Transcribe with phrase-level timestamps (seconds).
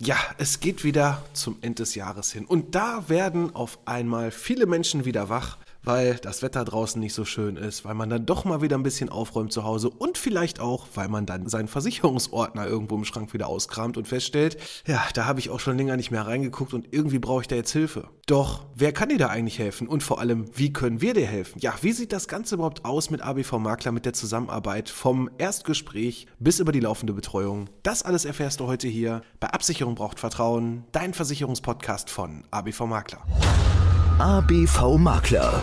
[0.00, 2.46] Ja, es geht wieder zum Ende des Jahres hin.
[2.46, 7.24] Und da werden auf einmal viele Menschen wieder wach weil das Wetter draußen nicht so
[7.24, 10.60] schön ist, weil man dann doch mal wieder ein bisschen aufräumt zu Hause und vielleicht
[10.60, 14.56] auch, weil man dann seinen Versicherungsordner irgendwo im Schrank wieder auskramt und feststellt,
[14.86, 17.56] ja, da habe ich auch schon länger nicht mehr reingeguckt und irgendwie brauche ich da
[17.56, 18.08] jetzt Hilfe.
[18.26, 21.58] Doch, wer kann dir da eigentlich helfen und vor allem, wie können wir dir helfen?
[21.60, 26.26] Ja, wie sieht das Ganze überhaupt aus mit ABV Makler, mit der Zusammenarbeit vom Erstgespräch
[26.38, 27.68] bis über die laufende Betreuung?
[27.82, 33.22] Das alles erfährst du heute hier bei Absicherung braucht Vertrauen, dein Versicherungspodcast von ABV Makler.
[34.18, 35.62] ABV Makler.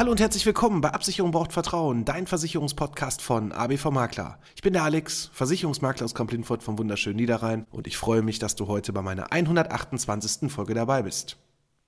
[0.00, 4.38] Hallo und herzlich willkommen bei Absicherung braucht Vertrauen, dein Versicherungspodcast von ABV Makler.
[4.56, 8.56] Ich bin der Alex, Versicherungsmakler aus Kamp-Lindfort vom wunderschönen Niederrhein und ich freue mich, dass
[8.56, 10.50] du heute bei meiner 128.
[10.50, 11.36] Folge dabei bist.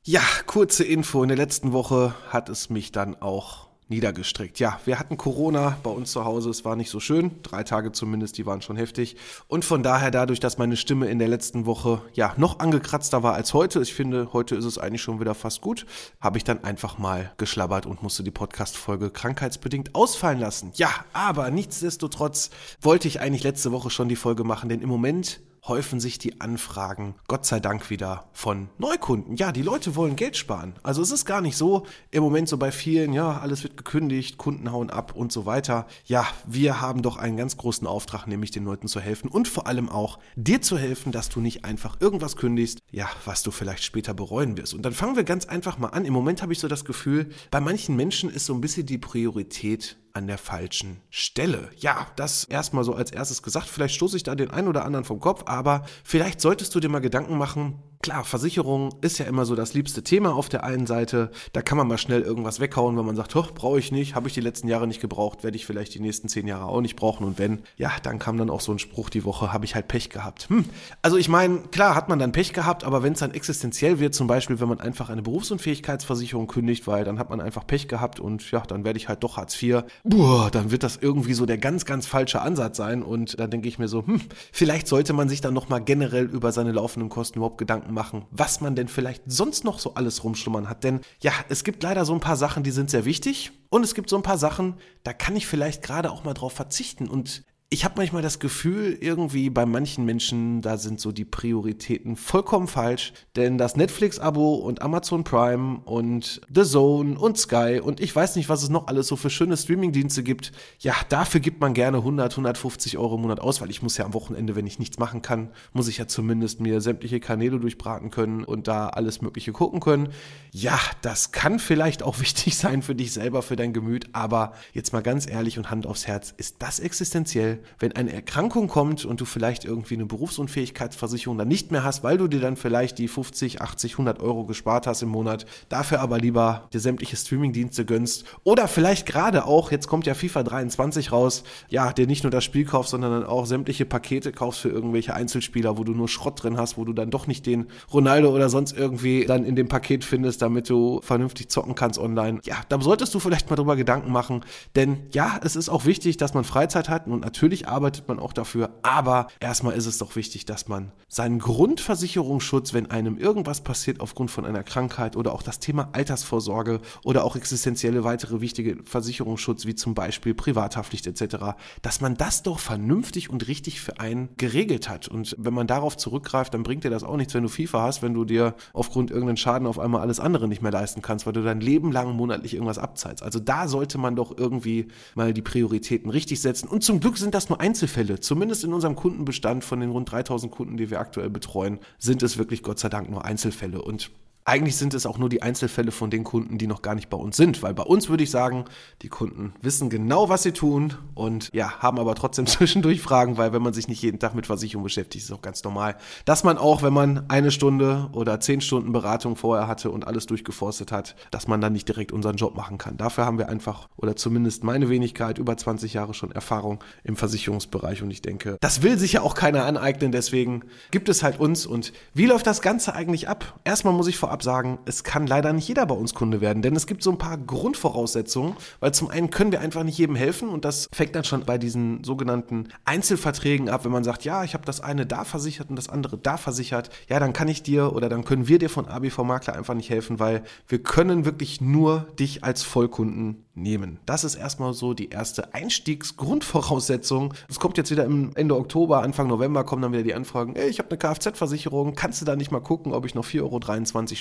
[0.04, 1.22] Ja, kurze Info.
[1.22, 4.58] In der letzten Woche hat es mich dann auch niedergestreckt.
[4.58, 6.50] Ja, wir hatten Corona bei uns zu Hause.
[6.50, 7.42] Es war nicht so schön.
[7.42, 9.16] Drei Tage zumindest, die waren schon heftig.
[9.48, 13.34] Und von daher, dadurch, dass meine Stimme in der letzten Woche ja noch angekratzter war
[13.34, 15.86] als heute, ich finde, heute ist es eigentlich schon wieder fast gut,
[16.20, 20.72] habe ich dann einfach mal geschlabbert und musste die Podcast-Folge krankheitsbedingt ausfallen lassen.
[20.74, 22.50] Ja, aber nichtsdestotrotz
[22.80, 26.40] wollte ich eigentlich letzte Woche schon die Folge machen, denn im Moment häufen sich die
[26.40, 29.36] Anfragen, Gott sei Dank wieder, von Neukunden.
[29.36, 30.74] Ja, die Leute wollen Geld sparen.
[30.82, 34.38] Also es ist gar nicht so im Moment so bei vielen, ja, alles wird gekündigt,
[34.38, 35.86] Kunden hauen ab und so weiter.
[36.04, 39.68] Ja, wir haben doch einen ganz großen Auftrag, nämlich den Leuten zu helfen und vor
[39.68, 43.84] allem auch dir zu helfen, dass du nicht einfach irgendwas kündigst, ja, was du vielleicht
[43.84, 44.74] später bereuen wirst.
[44.74, 46.04] Und dann fangen wir ganz einfach mal an.
[46.04, 48.98] Im Moment habe ich so das Gefühl, bei manchen Menschen ist so ein bisschen die
[48.98, 51.70] Priorität an der falschen Stelle.
[51.76, 53.66] Ja, das erstmal so als erstes gesagt.
[53.66, 56.88] Vielleicht stoße ich da den einen oder anderen vom Kopf, aber vielleicht solltest du dir
[56.88, 60.88] mal Gedanken machen, Klar, Versicherung ist ja immer so das liebste Thema auf der einen
[60.88, 61.30] Seite.
[61.52, 64.26] Da kann man mal schnell irgendwas weghauen, wenn man sagt, hoch, brauche ich nicht, habe
[64.26, 66.96] ich die letzten Jahre nicht gebraucht, werde ich vielleicht die nächsten zehn Jahre auch nicht
[66.96, 67.24] brauchen.
[67.24, 69.86] Und wenn, ja, dann kam dann auch so ein Spruch die Woche, habe ich halt
[69.86, 70.48] Pech gehabt.
[70.48, 70.64] Hm.
[71.00, 74.16] Also ich meine, klar hat man dann Pech gehabt, aber wenn es dann existenziell wird,
[74.16, 78.18] zum Beispiel, wenn man einfach eine Berufsunfähigkeitsversicherung kündigt, weil dann hat man einfach Pech gehabt
[78.18, 81.46] und ja, dann werde ich halt doch Hartz IV, boah, dann wird das irgendwie so
[81.46, 83.04] der ganz, ganz falsche Ansatz sein.
[83.04, 86.50] Und dann denke ich mir so, hm, vielleicht sollte man sich dann nochmal generell über
[86.50, 90.68] seine laufenden Kosten überhaupt Gedanken machen, was man denn vielleicht sonst noch so alles rumschlummern
[90.68, 90.84] hat.
[90.84, 93.52] Denn ja, es gibt leider so ein paar Sachen, die sind sehr wichtig.
[93.70, 96.52] Und es gibt so ein paar Sachen, da kann ich vielleicht gerade auch mal drauf
[96.52, 97.08] verzichten.
[97.08, 97.42] Und
[97.72, 102.68] ich habe manchmal das Gefühl, irgendwie bei manchen Menschen, da sind so die Prioritäten vollkommen
[102.68, 103.14] falsch.
[103.34, 108.50] Denn das Netflix-Abo und Amazon Prime und The Zone und Sky und ich weiß nicht,
[108.50, 110.52] was es noch alles so für schöne Streaming-Dienste gibt.
[110.80, 114.04] Ja, dafür gibt man gerne 100, 150 Euro im Monat aus, weil ich muss ja
[114.04, 118.10] am Wochenende, wenn ich nichts machen kann, muss ich ja zumindest mir sämtliche Kanäle durchbraten
[118.10, 120.10] können und da alles Mögliche gucken können.
[120.50, 124.92] Ja, das kann vielleicht auch wichtig sein für dich selber, für dein Gemüt, aber jetzt
[124.92, 127.61] mal ganz ehrlich und Hand aufs Herz, ist das existenziell?
[127.78, 132.18] Wenn eine Erkrankung kommt und du vielleicht irgendwie eine Berufsunfähigkeitsversicherung dann nicht mehr hast, weil
[132.18, 136.18] du dir dann vielleicht die 50, 80, 100 Euro gespart hast im Monat, dafür aber
[136.18, 141.44] lieber dir sämtliche Streamingdienste gönnst oder vielleicht gerade auch, jetzt kommt ja FIFA 23 raus,
[141.68, 145.14] ja, dir nicht nur das Spiel kaufst, sondern dann auch sämtliche Pakete kaufst für irgendwelche
[145.14, 148.48] Einzelspieler, wo du nur Schrott drin hast, wo du dann doch nicht den Ronaldo oder
[148.48, 152.40] sonst irgendwie dann in dem Paket findest, damit du vernünftig zocken kannst online.
[152.44, 154.44] Ja, da solltest du vielleicht mal drüber Gedanken machen,
[154.76, 158.20] denn ja, es ist auch wichtig, dass man Freizeit hat und natürlich Natürlich arbeitet man
[158.20, 163.62] auch dafür, aber erstmal ist es doch wichtig, dass man seinen Grundversicherungsschutz, wenn einem irgendwas
[163.62, 168.78] passiert aufgrund von einer Krankheit oder auch das Thema Altersvorsorge oder auch existenzielle weitere wichtige
[168.84, 174.28] Versicherungsschutz wie zum Beispiel Privathaftpflicht etc., dass man das doch vernünftig und richtig für einen
[174.36, 175.08] geregelt hat.
[175.08, 178.02] Und wenn man darauf zurückgreift, dann bringt dir das auch nichts, wenn du FIFA hast,
[178.02, 181.32] wenn du dir aufgrund irgendeinen Schaden auf einmal alles andere nicht mehr leisten kannst, weil
[181.32, 183.24] du dein Leben lang monatlich irgendwas abzahlst.
[183.24, 184.86] Also da sollte man doch irgendwie
[185.16, 186.68] mal die Prioritäten richtig setzen.
[186.68, 188.20] Und zum Glück sind das nur Einzelfälle.
[188.20, 192.38] Zumindest in unserem Kundenbestand von den rund 3000 Kunden, die wir aktuell betreuen, sind es
[192.38, 193.82] wirklich Gott sei Dank nur Einzelfälle.
[193.82, 194.10] Und
[194.44, 197.16] eigentlich sind es auch nur die Einzelfälle von den Kunden, die noch gar nicht bei
[197.16, 198.64] uns sind, weil bei uns würde ich sagen,
[199.02, 203.52] die Kunden wissen genau, was sie tun und ja, haben aber trotzdem zwischendurch Fragen, weil
[203.52, 206.42] wenn man sich nicht jeden Tag mit Versicherung beschäftigt, ist es auch ganz normal, dass
[206.42, 210.90] man auch, wenn man eine Stunde oder zehn Stunden Beratung vorher hatte und alles durchgeforstet
[210.90, 212.96] hat, dass man dann nicht direkt unseren Job machen kann.
[212.96, 218.02] Dafür haben wir einfach, oder zumindest meine Wenigkeit, über 20 Jahre schon Erfahrung im Versicherungsbereich
[218.02, 221.64] und ich denke, das will sich ja auch keiner aneignen, deswegen gibt es halt uns
[221.64, 223.60] und wie läuft das Ganze eigentlich ab?
[223.64, 226.62] Erstmal muss ich vor vorab sagen, es kann leider nicht jeder bei uns Kunde werden,
[226.62, 230.16] denn es gibt so ein paar Grundvoraussetzungen, weil zum einen können wir einfach nicht jedem
[230.16, 234.42] helfen und das fängt dann schon bei diesen sogenannten Einzelverträgen ab, wenn man sagt, ja,
[234.42, 237.62] ich habe das eine da versichert und das andere da versichert, ja, dann kann ich
[237.62, 241.26] dir oder dann können wir dir von ABV Makler einfach nicht helfen, weil wir können
[241.26, 243.98] wirklich nur dich als Vollkunden nehmen.
[244.06, 247.34] Das ist erstmal so die erste Einstiegsgrundvoraussetzung.
[247.48, 250.68] Es kommt jetzt wieder im Ende Oktober, Anfang November kommen dann wieder die Anfragen, ey,
[250.68, 253.60] ich habe eine Kfz-Versicherung, kannst du da nicht mal gucken, ob ich noch 4,23 Euro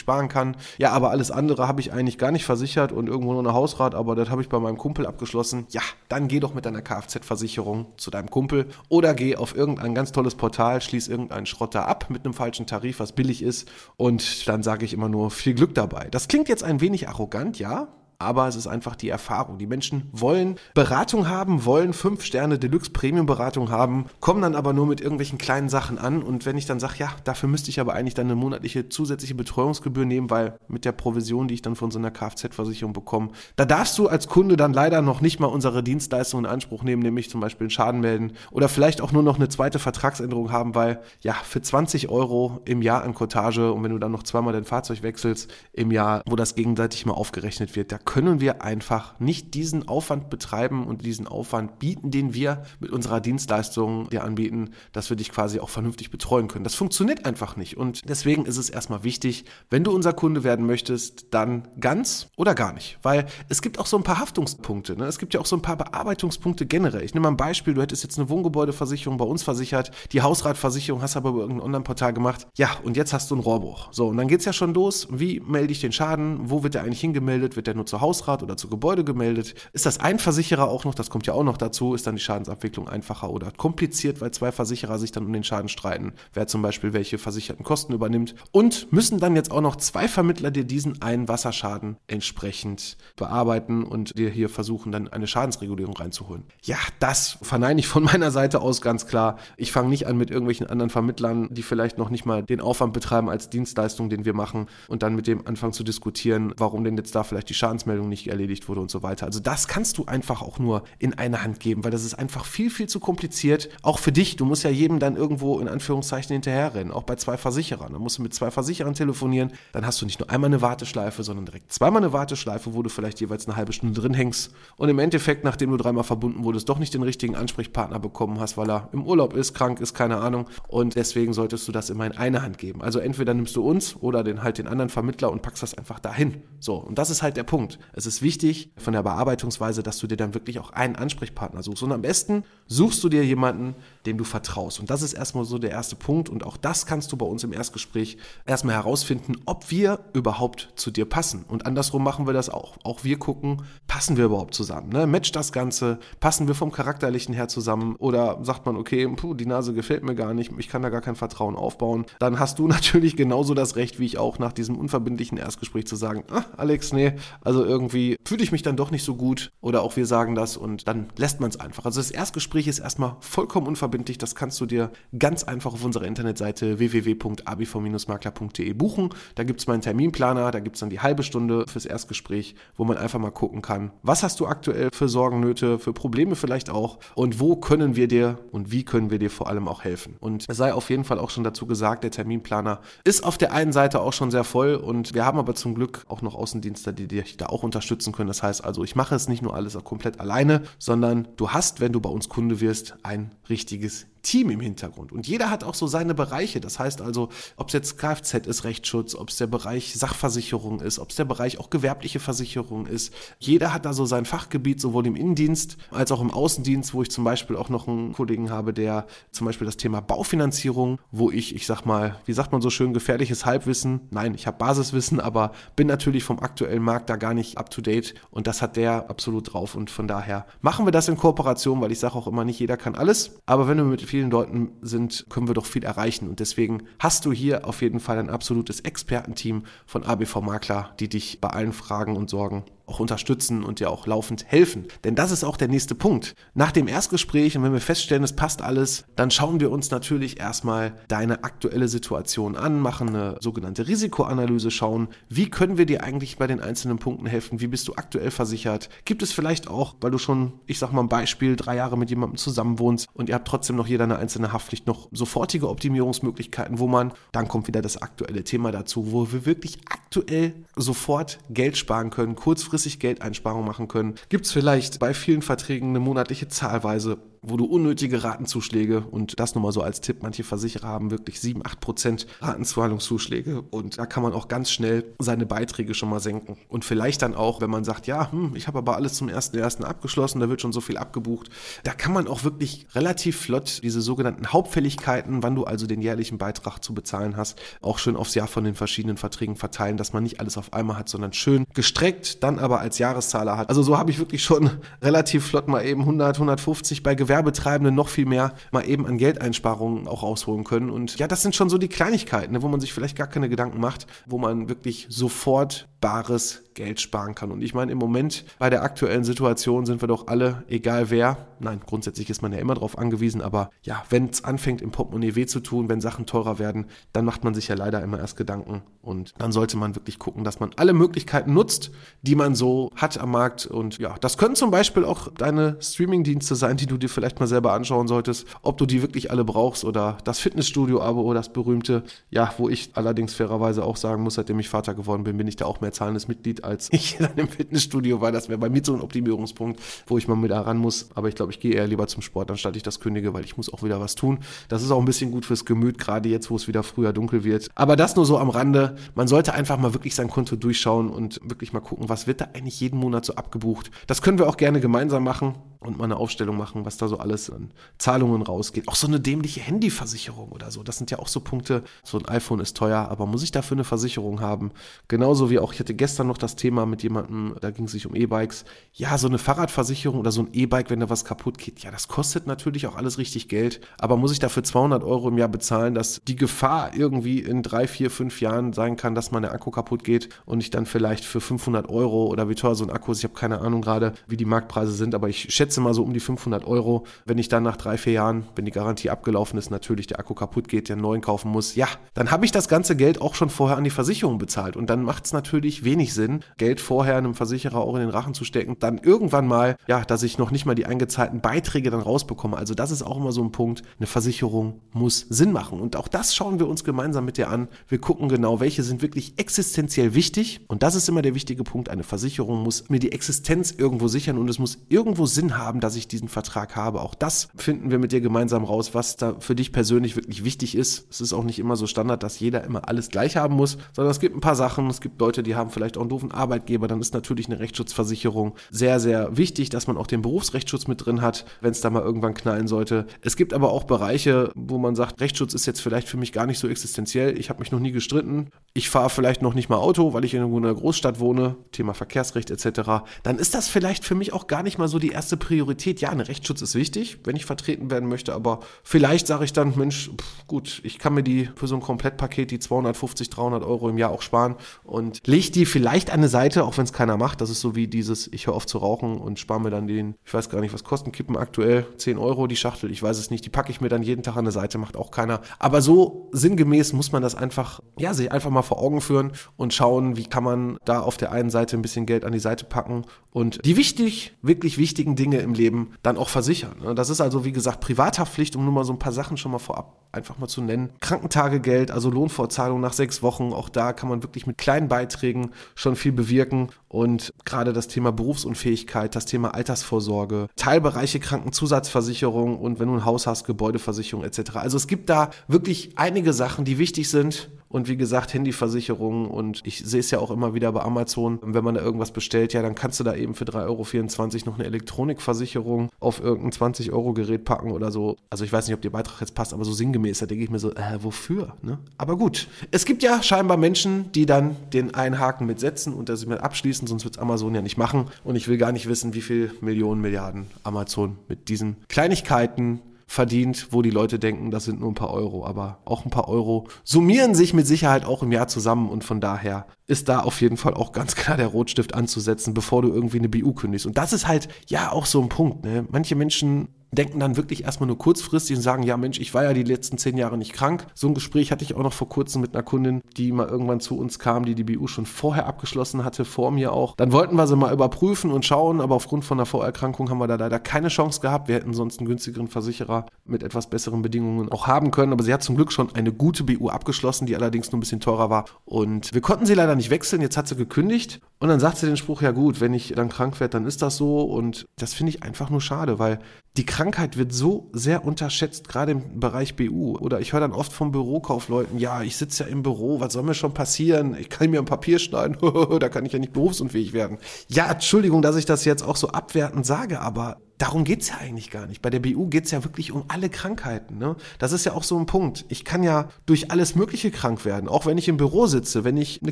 [0.01, 0.57] sparen kann?
[0.77, 3.95] Ja, aber alles andere habe ich eigentlich gar nicht versichert und irgendwo nur eine Hausrat,
[3.95, 5.65] aber das habe ich bei meinem Kumpel abgeschlossen.
[5.69, 10.11] Ja, dann geh doch mit deiner Kfz-Versicherung zu deinem Kumpel oder geh auf irgendein ganz
[10.11, 14.63] tolles Portal, schließ irgendeinen Schrotter ab mit einem falschen Tarif, was billig ist und dann
[14.63, 16.09] sage ich immer nur viel Glück dabei.
[16.11, 17.87] Das klingt jetzt ein wenig arrogant, ja,
[18.21, 19.57] aber es ist einfach die Erfahrung.
[19.57, 24.73] Die Menschen wollen Beratung haben, wollen fünf Sterne Deluxe Premium Beratung haben, kommen dann aber
[24.73, 27.79] nur mit irgendwelchen kleinen Sachen an und wenn ich dann sage, ja, dafür müsste ich
[27.79, 31.75] aber eigentlich dann eine monatliche zusätzliche Betreuungsgebühr nehmen, weil mit der Provision, die ich dann
[31.75, 35.47] von so einer Kfz-Versicherung bekomme, da darfst du als Kunde dann leider noch nicht mal
[35.47, 39.23] unsere Dienstleistung in Anspruch nehmen, nämlich zum Beispiel einen Schaden melden oder vielleicht auch nur
[39.23, 43.83] noch eine zweite Vertragsänderung haben, weil ja, für 20 Euro im Jahr an Cottage und
[43.83, 47.75] wenn du dann noch zweimal dein Fahrzeug wechselst im Jahr, wo das gegenseitig mal aufgerechnet
[47.75, 52.63] wird, da können wir einfach nicht diesen Aufwand betreiben und diesen Aufwand bieten, den wir
[52.81, 56.65] mit unserer Dienstleistung dir anbieten, dass wir dich quasi auch vernünftig betreuen können.
[56.65, 57.77] Das funktioniert einfach nicht.
[57.77, 62.53] Und deswegen ist es erstmal wichtig, wenn du unser Kunde werden möchtest, dann ganz oder
[62.53, 62.99] gar nicht.
[63.01, 64.97] Weil es gibt auch so ein paar Haftungspunkte.
[64.97, 65.05] Ne?
[65.05, 67.03] Es gibt ja auch so ein paar Bearbeitungspunkte generell.
[67.03, 71.01] Ich nehme mal ein Beispiel, du hättest jetzt eine Wohngebäudeversicherung bei uns versichert, die Hausratversicherung
[71.01, 72.45] hast aber über irgendein Online-Portal gemacht.
[72.57, 73.87] Ja, und jetzt hast du einen Rohrbruch.
[73.93, 75.07] So, und dann geht es ja schon los.
[75.09, 76.49] Wie melde ich den Schaden?
[76.49, 77.55] Wo wird der eigentlich hingemeldet?
[77.55, 79.55] Wird der nur zu Hausrat oder zu Gebäude gemeldet.
[79.73, 82.21] Ist das ein Versicherer auch noch, das kommt ja auch noch dazu, ist dann die
[82.21, 86.61] Schadensabwicklung einfacher oder kompliziert, weil zwei Versicherer sich dann um den Schaden streiten, wer zum
[86.61, 88.35] Beispiel welche versicherten Kosten übernimmt.
[88.51, 94.17] Und müssen dann jetzt auch noch zwei Vermittler dir diesen einen Wasserschaden entsprechend bearbeiten und
[94.17, 96.43] dir hier versuchen, dann eine Schadensregulierung reinzuholen.
[96.63, 99.37] Ja, das verneine ich von meiner Seite aus ganz klar.
[99.57, 102.93] Ich fange nicht an mit irgendwelchen anderen Vermittlern, die vielleicht noch nicht mal den Aufwand
[102.93, 106.97] betreiben als Dienstleistung, den wir machen und dann mit dem anfangen zu diskutieren, warum denn
[106.97, 109.25] jetzt da vielleicht die Schadensmeldung nicht erledigt wurde und so weiter.
[109.25, 112.45] Also das kannst du einfach auch nur in eine Hand geben, weil das ist einfach
[112.45, 113.69] viel, viel zu kompliziert.
[113.81, 114.35] Auch für dich.
[114.35, 116.91] Du musst ja jedem dann irgendwo in Anführungszeichen hinterherrennen.
[116.91, 117.93] Auch bei zwei Versicherern.
[117.93, 119.51] Dann musst du mit zwei Versicherern telefonieren.
[119.73, 122.89] Dann hast du nicht nur einmal eine Warteschleife, sondern direkt zweimal eine Warteschleife, wo du
[122.89, 124.51] vielleicht jeweils eine halbe Stunde drin hängst.
[124.77, 128.57] Und im Endeffekt, nachdem du dreimal verbunden wurdest, doch nicht den richtigen Ansprechpartner bekommen hast,
[128.57, 130.47] weil er im Urlaub ist, krank ist, keine Ahnung.
[130.67, 132.81] Und deswegen solltest du das immer in eine Hand geben.
[132.81, 135.99] Also entweder nimmst du uns oder den halt den anderen Vermittler und packst das einfach
[135.99, 136.43] dahin.
[136.59, 136.75] So.
[136.75, 137.70] Und das ist halt der Punkt.
[137.93, 141.83] Es ist wichtig von der Bearbeitungsweise, dass du dir dann wirklich auch einen Ansprechpartner suchst.
[141.83, 143.75] Und am besten suchst du dir jemanden,
[144.05, 144.79] dem du vertraust.
[144.79, 146.29] Und das ist erstmal so der erste Punkt.
[146.29, 150.91] Und auch das kannst du bei uns im Erstgespräch erstmal herausfinden, ob wir überhaupt zu
[150.91, 151.45] dir passen.
[151.47, 152.77] Und andersrum machen wir das auch.
[152.83, 153.63] Auch wir gucken,
[154.01, 154.89] passen wir überhaupt zusammen?
[154.89, 155.05] Ne?
[155.05, 155.99] Matcht das Ganze?
[156.19, 157.95] Passen wir vom Charakterlichen her zusammen?
[157.97, 161.01] Oder sagt man, okay, puh, die Nase gefällt mir gar nicht, ich kann da gar
[161.01, 162.07] kein Vertrauen aufbauen?
[162.17, 165.95] Dann hast du natürlich genauso das Recht, wie ich auch, nach diesem unverbindlichen Erstgespräch zu
[165.95, 169.83] sagen, ah, Alex, nee, also irgendwie fühle ich mich dann doch nicht so gut oder
[169.83, 171.85] auch wir sagen das und dann lässt man es einfach.
[171.85, 174.17] Also das Erstgespräch ist erstmal vollkommen unverbindlich.
[174.17, 174.89] Das kannst du dir
[175.19, 179.09] ganz einfach auf unserer Internetseite www.abv-makler.de buchen.
[179.35, 182.83] Da gibt es meinen Terminplaner, da gibt es dann die halbe Stunde fürs Erstgespräch, wo
[182.83, 186.99] man einfach mal gucken kann, Was hast du aktuell für Sorgennöte, für Probleme vielleicht auch?
[187.15, 190.17] Und wo können wir dir und wie können wir dir vor allem auch helfen?
[190.19, 193.53] Und es sei auf jeden Fall auch schon dazu gesagt, der Terminplaner ist auf der
[193.53, 196.93] einen Seite auch schon sehr voll und wir haben aber zum Glück auch noch Außendienste,
[196.93, 198.27] die dich da auch unterstützen können.
[198.27, 201.93] Das heißt also, ich mache es nicht nur alles komplett alleine, sondern du hast, wenn
[201.93, 205.11] du bei uns Kunde wirst, ein richtiges Team im Hintergrund.
[205.11, 206.61] Und jeder hat auch so seine Bereiche.
[206.61, 210.99] Das heißt also, ob es jetzt Kfz ist, Rechtsschutz, ob es der Bereich Sachversicherung ist,
[210.99, 213.13] ob es der Bereich auch gewerbliche Versicherung ist.
[213.39, 217.11] Jeder hat da so sein Fachgebiet, sowohl im Innendienst als auch im Außendienst, wo ich
[217.11, 221.55] zum Beispiel auch noch einen Kollegen habe, der zum Beispiel das Thema Baufinanzierung, wo ich,
[221.55, 224.01] ich sag mal, wie sagt man so schön, gefährliches Halbwissen.
[224.11, 227.81] Nein, ich habe Basiswissen, aber bin natürlich vom aktuellen Markt da gar nicht up to
[227.81, 229.75] date und das hat der absolut drauf.
[229.75, 232.77] Und von daher machen wir das in Kooperation, weil ich sage auch immer, nicht jeder
[232.77, 233.39] kann alles.
[233.45, 236.27] Aber wenn du mit vielen Leuten sind, können wir doch viel erreichen.
[236.27, 241.07] Und deswegen hast du hier auf jeden Fall ein absolutes Expertenteam von ABV Makler, die
[241.07, 244.87] dich bei allen Fragen und Sorgen auch unterstützen und dir auch laufend helfen.
[245.03, 246.35] Denn das ist auch der nächste Punkt.
[246.53, 250.39] Nach dem Erstgespräch und wenn wir feststellen, es passt alles, dann schauen wir uns natürlich
[250.39, 256.37] erstmal deine aktuelle Situation an, machen eine sogenannte Risikoanalyse, schauen, wie können wir dir eigentlich
[256.37, 260.11] bei den einzelnen Punkten helfen, wie bist du aktuell versichert, gibt es vielleicht auch, weil
[260.11, 263.47] du schon, ich sag mal ein Beispiel, drei Jahre mit jemandem zusammenwohnst und ihr habt
[263.47, 268.01] trotzdem noch jeder eine einzelne Haftpflicht, noch sofortige Optimierungsmöglichkeiten, wo man, dann kommt wieder das
[268.01, 269.79] aktuelle Thema dazu, wo wir wirklich
[270.11, 274.15] aktuell sofort Geld sparen können, kurzfristig Geldeinsparungen machen können.
[274.27, 279.55] Gibt es vielleicht bei vielen Verträgen eine monatliche Zahlweise wo du unnötige Ratenzuschläge und das
[279.55, 284.05] nur mal so als Tipp, manche Versicherer haben wirklich 7, 8 Prozent Ratenzahlungszuschläge und da
[284.05, 286.57] kann man auch ganz schnell seine Beiträge schon mal senken.
[286.67, 289.83] Und vielleicht dann auch, wenn man sagt, ja, hm, ich habe aber alles zum 1.1.
[289.83, 291.49] abgeschlossen, da wird schon so viel abgebucht,
[291.83, 296.37] da kann man auch wirklich relativ flott diese sogenannten Hauptfälligkeiten, wann du also den jährlichen
[296.37, 300.21] Beitrag zu bezahlen hast, auch schön aufs Jahr von den verschiedenen Verträgen verteilen, dass man
[300.21, 303.69] nicht alles auf einmal hat, sondern schön gestreckt, dann aber als Jahreszahler hat.
[303.69, 304.69] Also so habe ich wirklich schon
[305.01, 309.17] relativ flott mal eben 100, 150 bei Gewerbe Gewerbetreibende noch viel mehr mal eben an
[309.17, 310.89] Geldeinsparungen auch rausholen können.
[310.89, 313.47] Und ja, das sind schon so die Kleinigkeiten, ne, wo man sich vielleicht gar keine
[313.47, 317.51] Gedanken macht, wo man wirklich sofort bares Geld sparen kann.
[317.51, 321.47] Und ich meine, im Moment bei der aktuellen Situation sind wir doch alle, egal wer,
[321.59, 325.35] nein, grundsätzlich ist man ja immer darauf angewiesen, aber ja, wenn es anfängt, im Portemonnaie
[325.35, 328.37] weh zu tun, wenn Sachen teurer werden, dann macht man sich ja leider immer erst
[328.37, 328.81] Gedanken.
[329.01, 331.91] Und dann sollte man wirklich gucken, dass man alle Möglichkeiten nutzt,
[332.21, 333.65] die man so hat am Markt.
[333.65, 337.47] Und ja, das können zum Beispiel auch deine Streaming-Dienste sein, die du dir vielleicht mal
[337.47, 342.03] selber anschauen solltest, ob du die wirklich alle brauchst oder das Fitnessstudio-Abo oder das berühmte,
[342.29, 345.55] ja, wo ich allerdings fairerweise auch sagen muss, seitdem ich Vater geworden bin, bin ich
[345.55, 348.31] da auch mehr zahlendes Mitglied, als ich dann im Fitnessstudio war.
[348.31, 351.09] Das wäre bei mir so ein Optimierungspunkt, wo ich mal mit ran muss.
[351.15, 353.57] Aber ich glaube, ich gehe eher lieber zum Sport, anstatt ich das kündige, weil ich
[353.57, 354.39] muss auch wieder was tun.
[354.67, 357.43] Das ist auch ein bisschen gut fürs Gemüt, gerade jetzt, wo es wieder früher dunkel
[357.43, 357.69] wird.
[357.75, 358.95] Aber das nur so am Rande.
[359.15, 362.49] Man sollte einfach mal wirklich sein Konto durchschauen und wirklich mal gucken, was wird da
[362.53, 363.91] eigentlich jeden Monat so abgebucht.
[364.07, 367.17] Das können wir auch gerne gemeinsam machen und mal eine Aufstellung machen, was da so
[367.17, 368.87] alles an Zahlungen rausgeht.
[368.87, 370.83] Auch so eine dämliche Handyversicherung oder so.
[370.83, 371.83] Das sind ja auch so Punkte.
[372.03, 374.71] So ein iPhone ist teuer, aber muss ich dafür eine Versicherung haben?
[375.07, 378.15] Genauso wie auch, hatte gestern noch das Thema mit jemandem, da ging es sich um
[378.15, 378.65] E-Bikes.
[378.93, 381.79] Ja, so eine Fahrradversicherung oder so ein E-Bike, wenn da was kaputt geht.
[381.83, 383.81] Ja, das kostet natürlich auch alles richtig Geld.
[383.99, 387.87] Aber muss ich dafür 200 Euro im Jahr bezahlen, dass die Gefahr irgendwie in drei,
[387.87, 391.41] vier, fünf Jahren sein kann, dass mein Akku kaputt geht und ich dann vielleicht für
[391.41, 394.37] 500 Euro oder wie teuer so ein Akku ist, ich habe keine Ahnung gerade, wie
[394.37, 397.05] die Marktpreise sind, aber ich schätze mal so um die 500 Euro.
[397.25, 400.33] Wenn ich dann nach drei, vier Jahren, wenn die Garantie abgelaufen ist, natürlich der Akku
[400.33, 403.49] kaputt geht, der neuen kaufen muss, ja, dann habe ich das ganze Geld auch schon
[403.49, 404.75] vorher an die Versicherung bezahlt.
[404.75, 408.33] Und dann macht es natürlich wenig Sinn, Geld vorher einem Versicherer auch in den Rachen
[408.33, 408.77] zu stecken.
[408.79, 412.57] Dann irgendwann mal, ja, dass ich noch nicht mal die eingezahlten Beiträge dann rausbekomme.
[412.57, 413.83] Also das ist auch immer so ein Punkt.
[413.99, 415.79] Eine Versicherung muss Sinn machen.
[415.79, 417.67] Und auch das schauen wir uns gemeinsam mit dir an.
[417.87, 420.61] Wir gucken genau, welche sind wirklich existenziell wichtig.
[420.67, 421.89] Und das ist immer der wichtige Punkt.
[421.89, 425.95] Eine Versicherung muss mir die Existenz irgendwo sichern und es muss irgendwo Sinn haben, dass
[425.95, 427.01] ich diesen Vertrag habe.
[427.01, 430.75] Auch das finden wir mit dir gemeinsam raus, was da für dich persönlich wirklich wichtig
[430.75, 431.07] ist.
[431.09, 434.11] Es ist auch nicht immer so Standard, dass jeder immer alles gleich haben muss, sondern
[434.11, 434.87] es gibt ein paar Sachen.
[434.87, 436.87] Es gibt Leute, die haben vielleicht auch einen doofen Arbeitgeber.
[436.87, 441.21] Dann ist natürlich eine Rechtsschutzversicherung sehr, sehr wichtig, dass man auch den Berufsrechtsschutz mit drin
[441.21, 443.05] hat, wenn es da mal irgendwann knallen sollte.
[443.21, 446.45] Es gibt aber auch Bereiche, wo man sagt, Rechtsschutz ist jetzt vielleicht für mich gar
[446.45, 447.37] nicht so existenziell.
[447.37, 448.49] Ich habe mich noch nie gestritten.
[448.73, 451.55] Ich fahre vielleicht noch nicht mal Auto, weil ich in einer Großstadt wohne.
[451.71, 453.03] Thema Verkehrsrecht etc.
[453.23, 456.01] Dann ist das vielleicht für mich auch gar nicht mal so die erste Priorität Priorität,
[456.01, 459.77] ja, ein Rechtsschutz ist wichtig, wenn ich vertreten werden möchte, aber vielleicht sage ich dann,
[459.77, 463.89] Mensch, pff, gut, ich kann mir die für so ein Komplettpaket die 250, 300 Euro
[463.89, 467.17] im Jahr auch sparen und lege ich dir vielleicht eine Seite, auch wenn es keiner
[467.17, 469.87] macht, das ist so wie dieses, ich höre auf zu rauchen und spare mir dann
[469.87, 473.17] den, ich weiß gar nicht, was kosten Kippen aktuell, 10 Euro die Schachtel, ich weiß
[473.17, 475.41] es nicht, die packe ich mir dann jeden Tag an eine Seite, macht auch keiner.
[475.59, 479.73] Aber so sinngemäß muss man das einfach, ja, sich einfach mal vor Augen führen und
[479.73, 482.65] schauen, wie kann man da auf der einen Seite ein bisschen Geld an die Seite
[482.65, 486.75] packen und die wichtig, wirklich wichtigen Dinge im Leben dann auch versichern.
[486.81, 486.95] Ne?
[486.95, 489.59] Das ist also, wie gesagt, Privathaftpflicht, um nur mal so ein paar Sachen schon mal
[489.59, 490.91] vorab einfach mal zu nennen.
[490.99, 495.30] Krankentagegeld, also Lohnfortzahlung nach sechs Wochen, auch da kann man wirklich mit kleinen Beiträgen
[495.75, 496.69] schon viel bewirken.
[496.87, 503.27] Und gerade das Thema Berufsunfähigkeit, das Thema Altersvorsorge, Teilbereiche Krankenzusatzversicherung und wenn du ein Haus
[503.27, 504.55] hast, Gebäudeversicherung etc.
[504.55, 509.61] Also es gibt da wirklich einige Sachen, die wichtig sind und wie gesagt, Handyversicherung und
[509.65, 512.61] ich sehe es ja auch immer wieder bei Amazon, wenn man da irgendwas bestellt, ja,
[512.61, 517.71] dann kannst du da eben für 3,24 Euro noch eine Elektronikversicherung auf irgendein 20-Euro-Gerät packen
[517.71, 518.17] oder so.
[518.29, 520.49] Also ich weiß nicht, ob der Beitrag jetzt passt, aber so sinngemäß, da denke ich
[520.49, 521.55] mir so, äh, wofür?
[521.61, 521.79] Ne?
[521.97, 526.39] Aber gut, es gibt ja scheinbar Menschen, die dann den Einhaken mitsetzen und das mit
[526.39, 528.05] abschließen, sonst wird es Amazon ja nicht machen.
[528.23, 533.67] Und ich will gar nicht wissen, wie viel Millionen, Milliarden Amazon mit diesen Kleinigkeiten verdient,
[533.71, 536.69] wo die Leute denken, das sind nur ein paar Euro, aber auch ein paar Euro
[536.85, 540.55] summieren sich mit Sicherheit auch im Jahr zusammen und von daher ist da auf jeden
[540.55, 543.85] Fall auch ganz klar der Rotstift anzusetzen, bevor du irgendwie eine BU kündigst.
[543.85, 545.65] Und das ist halt ja auch so ein Punkt.
[545.65, 545.85] Ne?
[545.91, 549.53] Manche Menschen denken dann wirklich erstmal nur kurzfristig und sagen, ja Mensch, ich war ja
[549.53, 550.87] die letzten zehn Jahre nicht krank.
[550.93, 553.79] So ein Gespräch hatte ich auch noch vor kurzem mit einer Kundin, die mal irgendwann
[553.79, 556.95] zu uns kam, die die BU schon vorher abgeschlossen hatte, vor mir auch.
[556.95, 560.27] Dann wollten wir sie mal überprüfen und schauen, aber aufgrund von einer Vorerkrankung haben wir
[560.27, 561.47] da leider keine Chance gehabt.
[561.47, 565.33] Wir hätten sonst einen günstigeren Versicherer mit etwas besseren Bedingungen auch haben können, aber sie
[565.33, 568.45] hat zum Glück schon eine gute BU abgeschlossen, die allerdings nur ein bisschen teurer war
[568.65, 570.21] und wir konnten sie leider nicht wechseln.
[570.21, 573.09] Jetzt hat sie gekündigt und dann sagt sie den Spruch, ja gut, wenn ich dann
[573.09, 576.19] krank werde, dann ist das so und das finde ich einfach nur schade, weil
[576.57, 579.99] die Krankheit wird so sehr unterschätzt, gerade im Bereich BU.
[579.99, 583.21] Oder ich höre dann oft von Bürokaufleuten, ja, ich sitze ja im Büro, was soll
[583.21, 584.17] mir schon passieren?
[584.19, 585.37] Ich kann mir ein Papier schneiden,
[585.79, 587.19] da kann ich ja nicht berufsunfähig werden.
[587.49, 591.49] Ja, Entschuldigung, dass ich das jetzt auch so abwertend sage, aber darum geht's ja eigentlich
[591.49, 591.81] gar nicht.
[591.81, 593.97] Bei der BU geht's ja wirklich um alle Krankheiten.
[593.97, 594.15] Ne?
[594.37, 595.45] Das ist ja auch so ein Punkt.
[595.49, 598.97] Ich kann ja durch alles Mögliche krank werden, auch wenn ich im Büro sitze, wenn
[598.97, 599.31] ich eine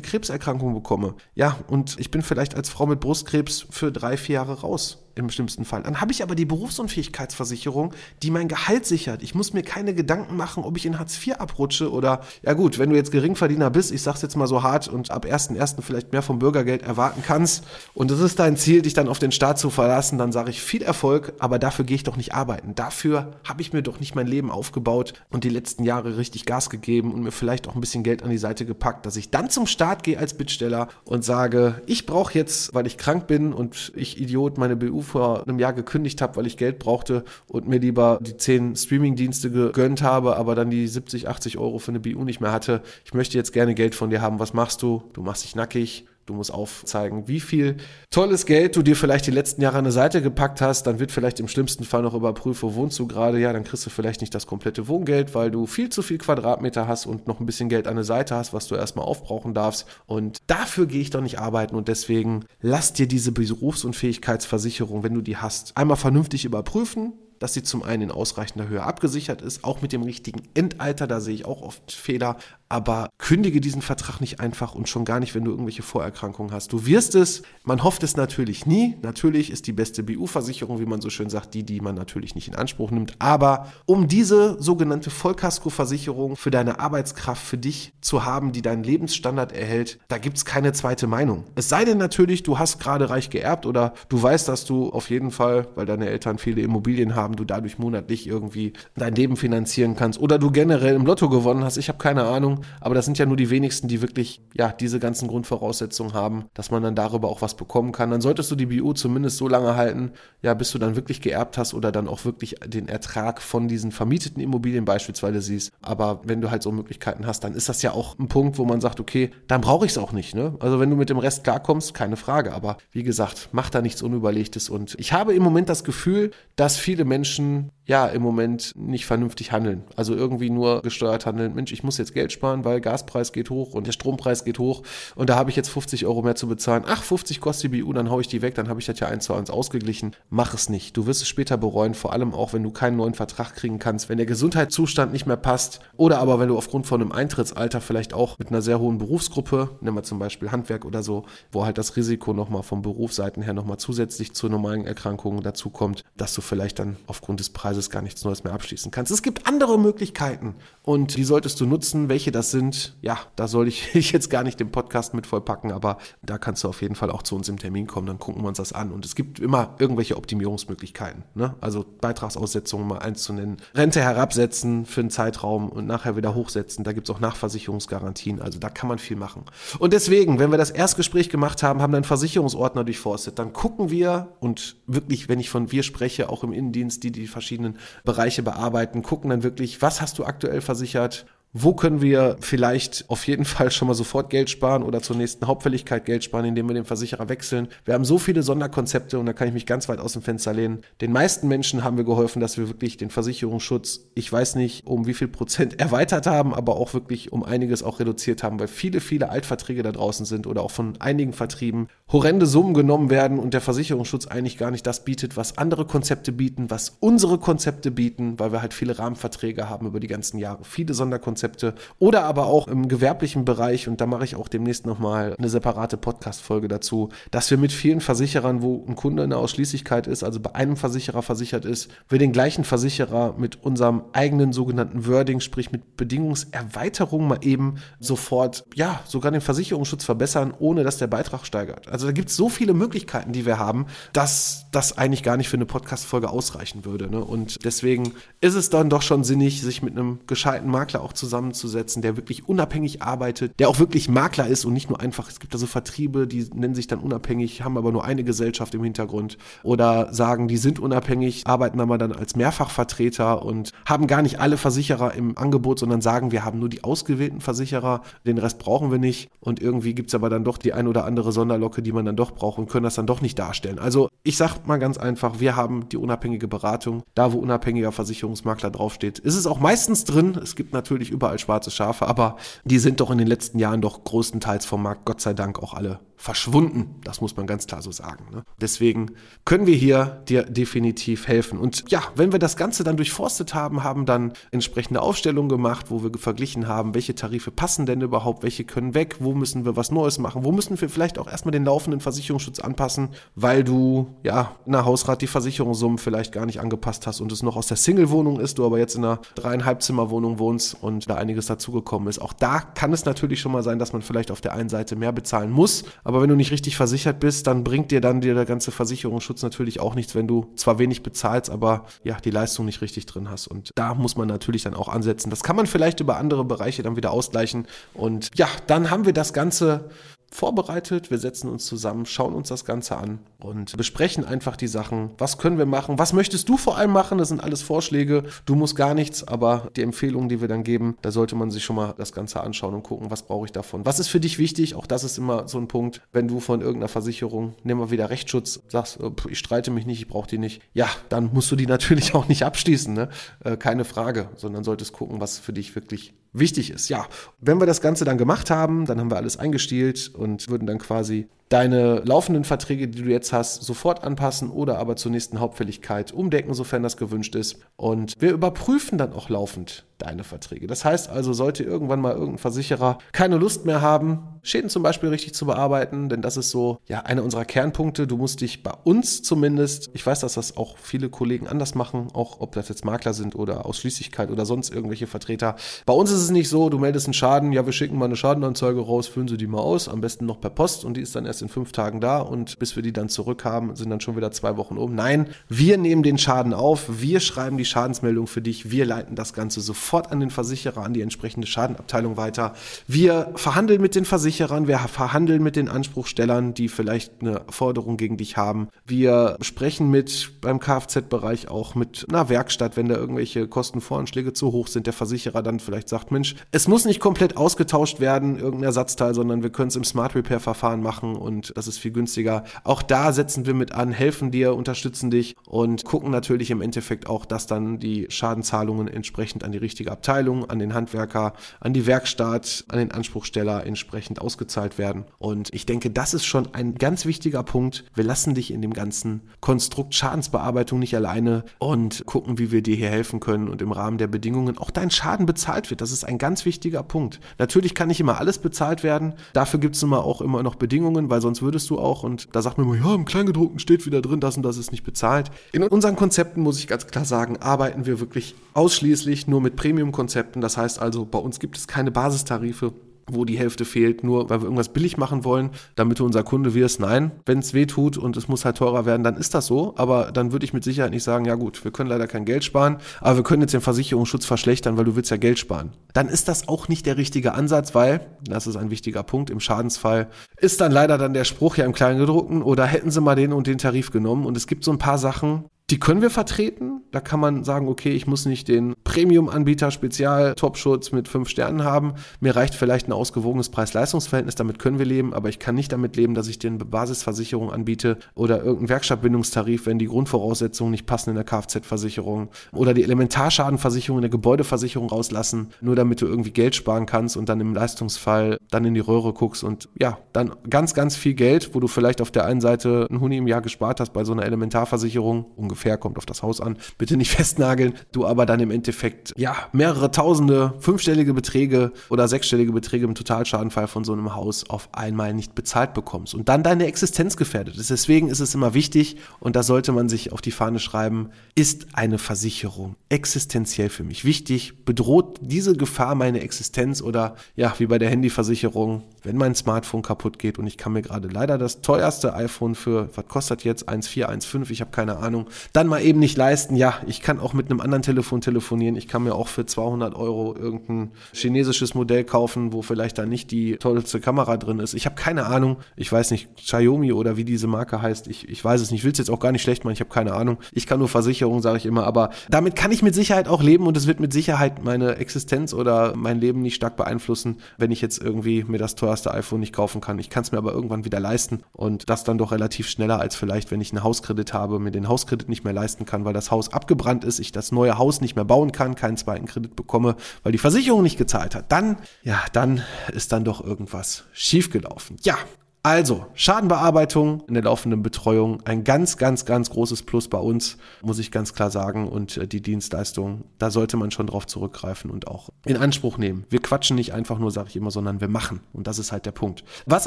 [0.00, 1.14] Krebserkrankung bekomme.
[1.34, 5.30] Ja, und ich bin vielleicht als Frau mit Brustkrebs für drei, vier Jahre raus im
[5.30, 5.82] schlimmsten Fall.
[5.82, 9.22] Dann habe ich aber die Berufsunfähigkeitsversicherung, die mein Gehalt sichert.
[9.22, 12.78] Ich muss mir keine Gedanken machen, ob ich in Hartz IV abrutsche oder, ja gut,
[12.78, 15.82] wenn du jetzt Geringverdiener bist, ich sag's jetzt mal so hart und ab 1.1.
[15.82, 19.32] vielleicht mehr vom Bürgergeld erwarten kannst und es ist dein Ziel, dich dann auf den
[19.32, 22.74] Staat zu verlassen, dann sage ich viel Erfolg, aber dafür gehe ich doch nicht arbeiten.
[22.74, 26.70] Dafür habe ich mir doch nicht mein Leben aufgebaut und die letzten Jahre richtig Gas
[26.70, 29.50] gegeben und mir vielleicht auch ein bisschen Geld an die Seite gepackt, dass ich dann
[29.50, 33.92] zum Staat gehe als Bittsteller und sage, ich brauche jetzt, weil ich krank bin und
[33.94, 37.78] ich Idiot meine BU vor einem Jahr gekündigt habe, weil ich Geld brauchte und mir
[37.78, 42.24] lieber die zehn Streaming-Dienste gegönnt habe, aber dann die 70, 80 Euro für eine BU
[42.24, 42.82] nicht mehr hatte.
[43.04, 44.38] Ich möchte jetzt gerne Geld von dir haben.
[44.38, 45.02] Was machst du?
[45.12, 46.06] Du machst dich nackig.
[46.30, 47.78] Du musst aufzeigen, wie viel
[48.10, 50.84] tolles Geld du dir vielleicht die letzten Jahre an eine Seite gepackt hast.
[50.84, 53.40] Dann wird vielleicht im schlimmsten Fall noch überprüft, wo wohnst du gerade.
[53.40, 56.86] Ja, dann kriegst du vielleicht nicht das komplette Wohngeld, weil du viel zu viel Quadratmeter
[56.86, 59.86] hast und noch ein bisschen Geld an der Seite hast, was du erstmal aufbrauchen darfst.
[60.06, 65.22] Und dafür gehe ich doch nicht arbeiten und deswegen lass dir diese Berufsunfähigkeitsversicherung, wenn du
[65.22, 69.82] die hast, einmal vernünftig überprüfen dass sie zum einen in ausreichender Höhe abgesichert ist, auch
[69.82, 72.36] mit dem richtigen Endalter, da sehe ich auch oft Fehler,
[72.70, 76.72] aber kündige diesen Vertrag nicht einfach und schon gar nicht, wenn du irgendwelche Vorerkrankungen hast.
[76.72, 78.96] Du wirst es, man hofft es natürlich nie.
[79.02, 82.46] Natürlich ist die beste BU-Versicherung, wie man so schön sagt, die, die man natürlich nicht
[82.46, 83.14] in Anspruch nimmt.
[83.18, 89.52] Aber um diese sogenannte Vollkasko-Versicherung für deine Arbeitskraft, für dich zu haben, die deinen Lebensstandard
[89.52, 91.44] erhält, da gibt es keine zweite Meinung.
[91.56, 95.10] Es sei denn natürlich, du hast gerade reich geerbt oder du weißt, dass du auf
[95.10, 99.96] jeden Fall, weil deine Eltern viele Immobilien haben, du dadurch monatlich irgendwie dein Leben finanzieren
[99.96, 101.76] kannst oder du generell im Lotto gewonnen hast.
[101.76, 104.98] Ich habe keine Ahnung aber das sind ja nur die wenigsten, die wirklich ja diese
[104.98, 108.10] ganzen Grundvoraussetzungen haben, dass man dann darüber auch was bekommen kann.
[108.10, 111.58] Dann solltest du die BU zumindest so lange halten, ja, bis du dann wirklich geerbt
[111.58, 115.72] hast oder dann auch wirklich den Ertrag von diesen vermieteten Immobilien beispielsweise siehst.
[115.82, 118.64] Aber wenn du halt so Möglichkeiten hast, dann ist das ja auch ein Punkt, wo
[118.64, 120.34] man sagt, okay, dann brauche ich es auch nicht.
[120.34, 120.54] Ne?
[120.60, 122.52] Also wenn du mit dem Rest klarkommst, keine Frage.
[122.52, 124.68] Aber wie gesagt, mach da nichts Unüberlegtes.
[124.68, 129.50] Und ich habe im Moment das Gefühl, dass viele Menschen ja im Moment nicht vernünftig
[129.50, 129.82] handeln.
[129.96, 131.56] Also irgendwie nur gesteuert handeln.
[131.56, 134.84] Mensch, ich muss jetzt Geld sparen, weil Gaspreis geht hoch und der Strompreis geht hoch
[135.16, 136.84] und da habe ich jetzt 50 Euro mehr zu bezahlen.
[136.86, 139.08] Ach, 50 kostet die BU, dann haue ich die weg, dann habe ich das ja
[139.08, 140.14] eins zu eins ausgeglichen.
[140.28, 140.96] Mach es nicht.
[140.96, 144.08] Du wirst es später bereuen, vor allem auch, wenn du keinen neuen Vertrag kriegen kannst,
[144.08, 148.14] wenn der Gesundheitszustand nicht mehr passt oder aber wenn du aufgrund von einem Eintrittsalter vielleicht
[148.14, 151.76] auch mit einer sehr hohen Berufsgruppe, nehmen wir zum Beispiel Handwerk oder so, wo halt
[151.76, 156.40] das Risiko nochmal vom Berufsseiten her nochmal zusätzlich zu normalen Erkrankungen dazu kommt, dass du
[156.40, 159.10] vielleicht dann aufgrund des Preises Basis gar nichts Neues mehr abschließen kannst.
[159.10, 162.08] Es gibt andere Möglichkeiten und die solltest du nutzen.
[162.08, 165.72] Welche das sind, ja, da soll ich, ich jetzt gar nicht den Podcast mit vollpacken,
[165.72, 168.42] aber da kannst du auf jeden Fall auch zu uns im Termin kommen, dann gucken
[168.42, 168.92] wir uns das an.
[168.92, 171.24] Und es gibt immer irgendwelche Optimierungsmöglichkeiten.
[171.34, 171.54] Ne?
[171.60, 176.84] Also Beitragsaussetzungen mal eins zu nennen, Rente herabsetzen für einen Zeitraum und nachher wieder hochsetzen.
[176.84, 178.42] Da gibt es auch Nachversicherungsgarantien.
[178.42, 179.44] Also da kann man viel machen.
[179.78, 184.36] Und deswegen, wenn wir das Erstgespräch gemacht haben, haben dann Versicherungsordner durchforstet, dann gucken wir
[184.40, 187.69] und wirklich, wenn ich von wir spreche, auch im Innendienst, die die verschiedenen
[188.04, 193.26] Bereiche bearbeiten, gucken dann wirklich, was hast du aktuell versichert, wo können wir vielleicht auf
[193.26, 196.74] jeden Fall schon mal sofort Geld sparen oder zur nächsten Hauptfälligkeit Geld sparen, indem wir
[196.74, 197.66] den Versicherer wechseln?
[197.84, 200.52] Wir haben so viele Sonderkonzepte und da kann ich mich ganz weit aus dem Fenster
[200.52, 200.82] lehnen.
[201.00, 205.08] Den meisten Menschen haben wir geholfen, dass wir wirklich den Versicherungsschutz, ich weiß nicht, um
[205.08, 209.00] wie viel Prozent erweitert haben, aber auch wirklich um einiges auch reduziert haben, weil viele,
[209.00, 213.54] viele Altverträge da draußen sind oder auch von einigen Vertrieben horrende Summen genommen werden und
[213.54, 218.38] der Versicherungsschutz eigentlich gar nicht das bietet, was andere Konzepte bieten, was unsere Konzepte bieten,
[218.38, 222.46] weil wir halt viele Rahmenverträge haben über die ganzen Jahre, viele Sonderkonzepte Konzepte oder aber
[222.46, 227.08] auch im gewerblichen Bereich und da mache ich auch demnächst nochmal eine separate Podcast-Folge dazu,
[227.30, 230.76] dass wir mit vielen Versicherern, wo ein Kunde in der Ausschließlichkeit ist, also bei einem
[230.76, 237.26] Versicherer versichert ist, wir den gleichen Versicherer mit unserem eigenen sogenannten Wording, sprich mit Bedingungserweiterung
[237.26, 241.88] mal eben sofort, ja, sogar den Versicherungsschutz verbessern, ohne dass der Beitrag steigert.
[241.88, 245.48] Also da gibt es so viele Möglichkeiten, die wir haben, dass das eigentlich gar nicht
[245.48, 247.10] für eine Podcast-Folge ausreichen würde.
[247.10, 247.24] Ne?
[247.24, 251.29] Und deswegen ist es dann doch schon sinnig, sich mit einem gescheiten Makler auch zusammen
[251.30, 255.38] zusammenzusetzen, der wirklich unabhängig arbeitet, der auch wirklich Makler ist und nicht nur einfach, es
[255.38, 258.82] gibt da so Vertriebe, die nennen sich dann unabhängig, haben aber nur eine Gesellschaft im
[258.82, 264.40] Hintergrund oder sagen, die sind unabhängig, arbeiten aber dann als Mehrfachvertreter und haben gar nicht
[264.40, 268.90] alle Versicherer im Angebot, sondern sagen, wir haben nur die ausgewählten Versicherer, den Rest brauchen
[268.90, 271.92] wir nicht und irgendwie gibt es aber dann doch die ein oder andere Sonderlocke, die
[271.92, 273.78] man dann doch braucht und können das dann doch nicht darstellen.
[273.78, 278.70] Also ich sag mal ganz einfach, wir haben die unabhängige Beratung, da wo unabhängiger Versicherungsmakler
[278.70, 280.38] draufsteht, ist es auch meistens drin.
[280.42, 284.04] Es gibt natürlich überall schwarze Schafe, aber die sind doch in den letzten Jahren doch
[284.04, 286.96] größtenteils vom Markt Gott sei Dank auch alle verschwunden.
[287.02, 288.26] Das muss man ganz klar so sagen.
[288.30, 288.42] Ne?
[288.60, 289.12] Deswegen
[289.46, 291.58] können wir hier dir definitiv helfen.
[291.58, 296.02] Und ja, wenn wir das Ganze dann durchforstet haben, haben dann entsprechende Aufstellungen gemacht, wo
[296.02, 299.90] wir verglichen haben, welche Tarife passen denn überhaupt, welche können weg, wo müssen wir was
[299.90, 304.56] Neues machen, wo müssen wir vielleicht auch erstmal den laufenden Versicherungsschutz anpassen, weil du ja
[304.66, 307.78] in der Hausrat die Versicherungssummen vielleicht gar nicht angepasst hast und es noch aus der
[307.78, 312.20] Single-Wohnung ist, du aber jetzt in einer dreieinhalb Zimmer-Wohnung wohnst und da einiges dazugekommen ist.
[312.20, 314.96] Auch da kann es natürlich schon mal sein, dass man vielleicht auf der einen Seite
[314.96, 318.34] mehr bezahlen muss, aber wenn du nicht richtig versichert bist, dann bringt dir dann dir
[318.34, 322.66] der ganze Versicherungsschutz natürlich auch nichts, wenn du zwar wenig bezahlst, aber ja, die Leistung
[322.66, 323.46] nicht richtig drin hast.
[323.48, 325.30] Und da muss man natürlich dann auch ansetzen.
[325.30, 327.66] Das kann man vielleicht über andere Bereiche dann wieder ausgleichen.
[327.94, 329.90] Und ja, dann haben wir das Ganze
[330.30, 331.10] vorbereitet.
[331.10, 335.10] Wir setzen uns zusammen, schauen uns das Ganze an und besprechen einfach die Sachen.
[335.18, 335.98] Was können wir machen?
[335.98, 337.18] Was möchtest du vor allem machen?
[337.18, 338.24] Das sind alles Vorschläge.
[338.46, 341.64] Du musst gar nichts, aber die Empfehlungen, die wir dann geben, da sollte man sich
[341.64, 343.84] schon mal das Ganze anschauen und gucken, was brauche ich davon?
[343.86, 344.74] Was ist für dich wichtig?
[344.74, 348.10] Auch das ist immer so ein Punkt, wenn du von irgendeiner Versicherung, nehmen wir wieder
[348.10, 350.62] Rechtsschutz, sagst, äh, ich streite mich nicht, ich brauche die nicht.
[350.72, 353.08] Ja, dann musst du die natürlich auch nicht abschließen, ne?
[353.44, 356.88] Äh, keine Frage, sondern solltest gucken, was für dich wirklich wichtig ist.
[356.88, 357.06] Ja,
[357.40, 360.78] wenn wir das Ganze dann gemacht haben, dann haben wir alles eingestielt und würden dann
[360.78, 366.12] quasi deine laufenden Verträge, die du jetzt hast, sofort anpassen oder aber zur nächsten Hauptfälligkeit
[366.12, 367.58] umdecken, sofern das gewünscht ist.
[367.76, 370.66] Und wir überprüfen dann auch laufend deine Verträge.
[370.66, 375.08] Das heißt also, sollte irgendwann mal irgendein Versicherer keine Lust mehr haben, Schäden zum Beispiel
[375.10, 378.06] richtig zu bearbeiten, denn das ist so ja einer unserer Kernpunkte.
[378.06, 382.08] Du musst dich bei uns zumindest, ich weiß, dass das auch viele Kollegen anders machen,
[382.14, 385.56] auch ob das jetzt Makler sind oder Ausschließlichkeit oder sonst irgendwelche Vertreter.
[385.84, 388.16] Bei uns ist es nicht so, du meldest einen Schaden, ja, wir schicken mal eine
[388.16, 391.14] Schadenanzeige raus, füllen sie die mal aus, am besten noch per Post und die ist
[391.14, 394.16] dann erst in fünf Tagen da und bis wir die dann zurückhaben, sind dann schon
[394.16, 394.94] wieder zwei Wochen um.
[394.94, 399.34] Nein, wir nehmen den Schaden auf, wir schreiben die Schadensmeldung für dich, wir leiten das
[399.34, 402.54] Ganze sofort an den Versicherer, an die entsprechende Schadenabteilung weiter.
[402.86, 408.16] Wir verhandeln mit den Versicherern, wir verhandeln mit den Anspruchstellern, die vielleicht eine Forderung gegen
[408.16, 408.68] dich haben.
[408.86, 414.68] Wir sprechen mit beim Kfz-Bereich auch mit einer Werkstatt, wenn da irgendwelche Kostenvoranschläge zu hoch
[414.68, 419.14] sind, der Versicherer dann vielleicht sagt, Mensch, es muss nicht komplett ausgetauscht werden, irgendein Ersatzteil,
[419.14, 422.44] sondern wir können es im Smart Repair Verfahren machen und das ist viel günstiger.
[422.64, 427.08] Auch da setzen wir mit an, helfen dir, unterstützen dich und gucken natürlich im Endeffekt
[427.08, 431.86] auch, dass dann die Schadenzahlungen entsprechend an die richtige Abteilung, an den Handwerker, an die
[431.86, 435.04] Werkstatt, an den Anspruchsteller entsprechend ausgezahlt werden.
[435.18, 437.84] Und ich denke, das ist schon ein ganz wichtiger Punkt.
[437.94, 442.76] Wir lassen dich in dem ganzen Konstrukt Schadensbearbeitung nicht alleine und gucken, wie wir dir
[442.76, 445.80] hier helfen können und im Rahmen der Bedingungen auch dein Schaden bezahlt wird.
[445.80, 447.20] Das ist ein ganz wichtiger Punkt.
[447.38, 449.14] Natürlich kann nicht immer alles bezahlt werden.
[449.32, 452.42] Dafür gibt es immer auch immer noch Bedingungen, weil sonst würdest du auch, und da
[452.42, 455.30] sagt man immer, ja, im Kleingedruckten steht wieder drin, das und das ist nicht bezahlt.
[455.52, 460.40] In unseren Konzepten, muss ich ganz klar sagen, arbeiten wir wirklich ausschließlich nur mit Premium-Konzepten.
[460.40, 462.72] Das heißt also, bei uns gibt es keine Basistarife
[463.14, 466.54] wo die Hälfte fehlt, nur weil wir irgendwas billig machen wollen, damit du unser Kunde
[466.54, 466.80] wirst.
[466.80, 469.74] Nein, wenn es weh tut und es muss halt teurer werden, dann ist das so.
[469.76, 472.44] Aber dann würde ich mit Sicherheit nicht sagen, ja gut, wir können leider kein Geld
[472.44, 475.72] sparen, aber wir können jetzt den Versicherungsschutz verschlechtern, weil du willst ja Geld sparen.
[475.92, 479.40] Dann ist das auch nicht der richtige Ansatz, weil, das ist ein wichtiger Punkt, im
[479.40, 483.32] Schadensfall ist dann leider dann der Spruch ja im Kleingedruckten oder hätten sie mal den
[483.32, 484.26] und den Tarif genommen.
[484.26, 486.82] Und es gibt so ein paar Sachen, die können wir vertreten.
[486.90, 491.62] Da kann man sagen, okay, ich muss nicht den Premium-Anbieter Spezial Top-Schutz mit fünf Sternen
[491.62, 491.94] haben.
[492.18, 495.94] Mir reicht vielleicht ein ausgewogenes Preis-Leistungs-Verhältnis, damit können wir leben, aber ich kann nicht damit
[495.94, 501.16] leben, dass ich eine Basisversicherung anbiete oder irgendeinen Werkstattbindungstarif, wenn die Grundvoraussetzungen nicht passen in
[501.16, 506.86] der Kfz-Versicherung oder die Elementarschadenversicherung in der Gebäudeversicherung rauslassen, nur damit du irgendwie Geld sparen
[506.86, 510.96] kannst und dann im Leistungsfall dann in die Röhre guckst und ja, dann ganz, ganz
[510.96, 513.92] viel Geld, wo du vielleicht auf der einen Seite ein Huni im Jahr gespart hast
[513.92, 518.06] bei so einer Elementarversicherung, ungefähr ungefähr, kommt auf das Haus an, bitte nicht festnageln, du
[518.06, 523.84] aber dann im Endeffekt, ja, mehrere tausende, fünfstellige Beträge oder sechsstellige Beträge im Totalschadenfall von
[523.84, 527.70] so einem Haus auf einmal nicht bezahlt bekommst und dann deine Existenz gefährdet ist.
[527.70, 531.66] Deswegen ist es immer wichtig und da sollte man sich auf die Fahne schreiben, ist
[531.74, 537.78] eine Versicherung existenziell für mich wichtig, bedroht diese Gefahr meine Existenz oder ja, wie bei
[537.78, 542.14] der Handyversicherung, wenn mein Smartphone kaputt geht und ich kann mir gerade leider das teuerste
[542.14, 546.16] iPhone für, was kostet jetzt, 1,4, 1,5, ich habe keine Ahnung, dann mal eben nicht
[546.16, 546.56] leisten.
[546.56, 548.76] Ja, ich kann auch mit einem anderen Telefon telefonieren.
[548.76, 553.30] Ich kann mir auch für 200 Euro irgendein chinesisches Modell kaufen, wo vielleicht da nicht
[553.30, 554.74] die tollste Kamera drin ist.
[554.74, 555.58] Ich habe keine Ahnung.
[555.76, 558.08] Ich weiß nicht, Xiaomi oder wie diese Marke heißt.
[558.08, 558.80] Ich, ich weiß es nicht.
[558.80, 559.74] Ich will es jetzt auch gar nicht schlecht machen.
[559.74, 560.38] Ich habe keine Ahnung.
[560.52, 561.84] Ich kann nur Versicherung, sage ich immer.
[561.84, 565.52] Aber damit kann ich mit Sicherheit auch leben und es wird mit Sicherheit meine Existenz
[565.52, 569.52] oder mein Leben nicht stark beeinflussen, wenn ich jetzt irgendwie mir das teuerste iPhone nicht
[569.52, 569.98] kaufen kann.
[569.98, 573.16] Ich kann es mir aber irgendwann wieder leisten und das dann doch relativ schneller als
[573.16, 576.30] vielleicht, wenn ich einen Hauskredit habe, mir den Hauskredit nicht mehr leisten kann, weil das
[576.30, 579.96] Haus abgebrannt ist, ich das neue Haus nicht mehr bauen kann, keinen zweiten Kredit bekomme,
[580.22, 584.96] weil die Versicherung nicht gezahlt hat, dann, ja, dann ist dann doch irgendwas schiefgelaufen.
[585.02, 585.16] Ja,
[585.62, 590.98] also, Schadenbearbeitung in der laufenden Betreuung, ein ganz, ganz, ganz großes Plus bei uns, muss
[590.98, 591.86] ich ganz klar sagen.
[591.86, 596.24] Und äh, die Dienstleistung, da sollte man schon drauf zurückgreifen und auch in Anspruch nehmen.
[596.30, 598.40] Wir quatschen nicht einfach nur, sage ich immer, sondern wir machen.
[598.54, 599.44] Und das ist halt der Punkt.
[599.66, 599.86] Was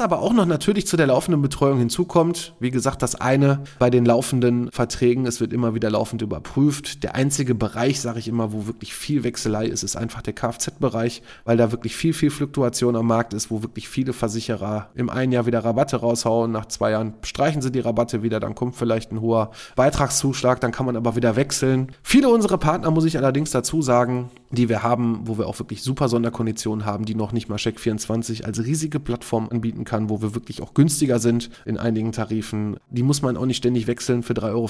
[0.00, 4.04] aber auch noch natürlich zu der laufenden Betreuung hinzukommt, wie gesagt, das eine bei den
[4.04, 7.02] laufenden Verträgen, es wird immer wieder laufend überprüft.
[7.02, 11.22] Der einzige Bereich, sage ich immer, wo wirklich viel Wechselei ist, ist einfach der Kfz-Bereich,
[11.44, 15.32] weil da wirklich viel, viel Fluktuation am Markt ist, wo wirklich viele Versicherer im einen
[15.32, 19.12] Jahr wieder Rabatte raushauen, nach zwei Jahren streichen sie die Rabatte wieder, dann kommt vielleicht
[19.12, 21.92] ein hoher Beitragszuschlag, dann kann man aber wieder wechseln.
[22.02, 25.82] Viele unserer Partner, muss ich allerdings dazu sagen, die wir haben, wo wir auch wirklich
[25.82, 30.34] super Sonderkonditionen haben, die noch nicht mal Check24 als riesige Plattform anbieten kann, wo wir
[30.34, 32.76] wirklich auch günstiger sind in einigen Tarifen.
[32.90, 34.68] Die muss man auch nicht ständig wechseln für 3,24 Euro